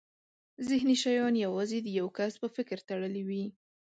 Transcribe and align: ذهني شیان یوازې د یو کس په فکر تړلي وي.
ذهني 0.67 0.95
شیان 1.03 1.35
یوازې 1.45 1.77
د 1.83 1.87
یو 1.99 2.07
کس 2.17 2.33
په 2.41 2.47
فکر 2.55 2.77
تړلي 2.89 3.23
وي. 3.27 3.45